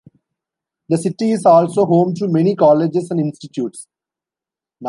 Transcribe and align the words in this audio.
The 0.89 0.97
city 0.97 1.29
is 1.29 1.45
also 1.45 1.85
home 1.85 2.15
to 2.15 2.27
many 2.27 2.55
colleges 2.55 3.11
and 3.11 3.19
institutes. 3.19 3.87